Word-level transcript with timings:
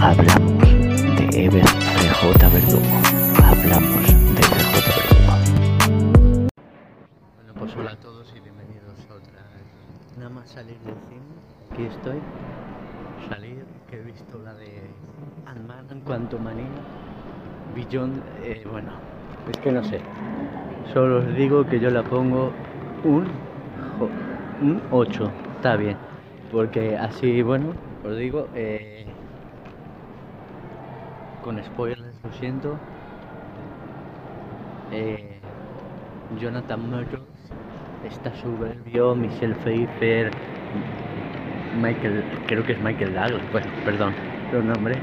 hablamos 0.00 0.58
de 1.16 1.44
Ever 1.44 1.64
CJ 1.64 2.52
Verdugo. 2.52 2.82
Hablamos 3.42 4.02
de 4.34 4.42
CJ 4.42 4.86
Verdugo. 4.96 6.48
Bueno, 7.36 7.54
pues 7.58 7.76
hola 7.76 7.92
a 7.92 7.96
todos 7.96 8.32
y 8.36 8.40
bienvenidos 8.40 8.98
a 9.10 9.14
otra. 9.14 9.40
Nada 10.16 10.30
más 10.30 10.50
salir 10.50 10.78
del 10.80 10.94
cine, 11.08 11.22
aquí 11.70 11.84
estoy. 11.84 12.18
Salir, 13.28 13.64
que 13.90 13.96
he 13.96 14.02
visto 14.02 14.38
la 14.44 14.54
de 14.54 14.82
Ant-Man 15.46 15.86
en 15.90 16.00
cuanto 16.00 16.38
manía. 16.38 16.66
Billón, 17.74 18.22
eh, 18.42 18.64
bueno, 18.70 18.92
es 19.50 19.58
que 19.58 19.72
no 19.72 19.82
sé. 19.84 20.00
Solo 20.92 21.18
os 21.18 21.34
digo 21.36 21.64
que 21.66 21.80
yo 21.80 21.90
la 21.90 22.02
pongo 22.02 22.52
un, 23.04 23.26
un 24.60 24.82
8. 24.90 25.30
Está 25.56 25.76
bien. 25.76 25.96
Porque 26.52 26.96
así, 26.96 27.42
bueno, 27.42 27.72
os 28.04 28.16
digo, 28.16 28.48
eh, 28.54 29.06
con 31.44 31.62
spoilers, 31.62 32.24
lo 32.24 32.32
siento. 32.32 32.74
Eh, 34.90 35.38
Jonathan 36.40 36.90
Majors 36.90 37.22
está 38.06 38.32
soberbio, 38.36 39.14
Michelle 39.14 39.54
Pfeiffer, 39.56 40.30
Michael, 41.82 42.24
creo 42.46 42.64
que 42.64 42.72
es 42.72 42.80
Michael 42.80 43.14
Douglas, 43.14 43.42
bueno, 43.52 43.66
perdón, 43.84 44.14
los 44.52 44.64
nombres. 44.64 44.96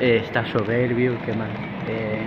Eh, 0.00 0.22
está 0.24 0.44
soberbio, 0.46 1.12
¿qué 1.24 1.32
más? 1.32 1.48
Eh, 1.88 2.26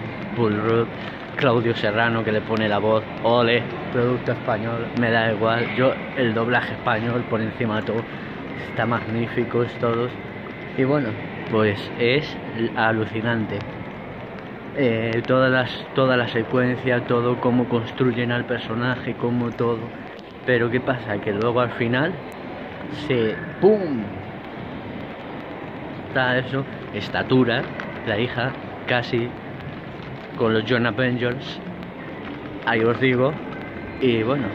Claudio 1.38 1.76
Serrano 1.76 2.24
que 2.24 2.32
le 2.32 2.42
pone 2.42 2.68
la 2.68 2.80
voz, 2.80 3.04
ole, 3.24 3.62
producto 3.92 4.32
español, 4.32 4.88
me 5.00 5.12
da 5.12 5.32
igual, 5.32 5.76
yo 5.76 5.94
el 6.18 6.34
doblaje 6.34 6.74
español 6.74 7.24
por 7.30 7.40
encima 7.42 7.78
de 7.78 7.84
todo, 7.84 8.02
está 8.70 8.86
magnífico, 8.86 9.64
todos. 9.80 10.12
Y 10.78 10.84
bueno, 10.86 11.10
pues 11.54 11.80
es 12.00 12.36
alucinante. 12.76 13.60
Eh, 14.76 15.22
todas 15.28 15.52
las, 15.52 15.86
toda 15.94 16.18
la 16.18 16.28
secuencia, 16.28 17.06
todo 17.06 17.40
cómo 17.40 17.70
construyen 17.70 18.32
al 18.32 18.46
personaje, 18.46 19.14
cómo 19.14 19.52
todo. 19.52 19.78
Pero 20.48 20.72
¿qué 20.72 20.80
pasa? 20.80 21.20
Que 21.20 21.32
luego 21.32 21.62
al 21.62 21.70
final 21.74 22.12
se 23.06 23.36
¡pum! 23.62 24.02
Está 26.08 26.40
eso, 26.40 26.66
estatura, 26.96 27.62
la 28.08 28.18
hija, 28.18 28.52
casi 28.88 29.30
con 30.36 30.56
los 30.56 30.64
John 30.68 30.88
Avengers. 30.88 31.60
Ahí 32.66 32.80
os 32.80 33.00
digo. 33.00 33.32
Y 34.02 34.24
bueno. 34.24 34.48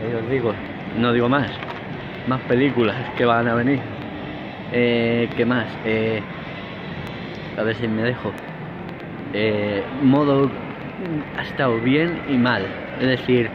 Ahí 0.00 0.14
os 0.14 0.30
digo. 0.30 0.54
No 0.98 1.12
digo 1.12 1.28
más. 1.28 1.50
Más 2.26 2.40
películas 2.42 2.96
que 3.18 3.26
van 3.26 3.48
a 3.48 3.54
venir. 3.54 4.01
Eh, 4.72 5.28
¿Qué 5.36 5.44
más? 5.44 5.66
Eh, 5.84 6.22
a 7.58 7.62
ver 7.62 7.76
si 7.76 7.86
me 7.86 8.02
dejo. 8.02 8.32
Eh, 9.34 9.82
modo 10.02 10.50
ha 11.36 11.42
estado 11.42 11.78
bien 11.78 12.22
y 12.28 12.38
mal. 12.38 12.66
Es 13.00 13.06
decir, 13.06 13.50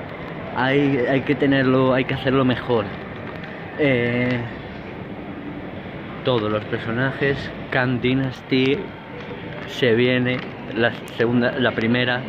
hay, 0.56 0.98
hay 1.10 1.22
que 1.22 1.34
tenerlo, 1.34 1.94
hay 1.94 2.06
que 2.06 2.14
hacerlo 2.14 2.45
mejor. 2.45 2.86
Eh, 3.80 4.40
todos 6.23 6.52
los 6.52 6.64
personajes, 6.66 7.52
Khan 7.72 8.00
Dynasty, 8.00 8.78
se 9.68 9.95
viene 9.95 10.38
la 10.76 10.92
segunda, 11.18 11.52
la 11.58 11.72
primera. 11.72 12.22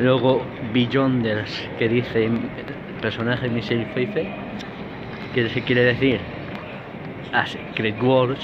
luego 0.00 0.42
Beyonders, 0.72 1.68
que 1.78 1.88
dice 1.88 2.30
personaje 3.02 3.48
Michelle 3.48 3.86
Pfeiffer, 3.86 4.26
que 5.44 5.48
se 5.50 5.62
quiere 5.62 5.84
decir 5.84 6.20
a 7.32 7.46
Secret 7.46 8.02
Wars. 8.02 8.38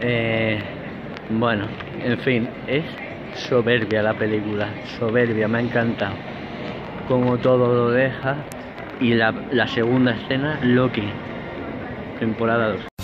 Eh, 0.00 0.60
bueno, 1.30 1.66
en 2.04 2.18
fin, 2.18 2.48
es 2.66 2.84
soberbia 3.34 4.02
la 4.02 4.14
película, 4.14 4.68
soberbia, 4.98 5.48
me 5.48 5.58
ha 5.58 5.60
encantado. 5.62 6.14
Como 7.08 7.38
todo 7.38 7.74
lo 7.74 7.90
deja. 7.90 8.36
Y 9.00 9.14
la, 9.14 9.34
la 9.50 9.68
segunda 9.68 10.12
escena, 10.12 10.58
Loki, 10.62 11.04
temporada 12.18 12.68
2. 12.68 12.95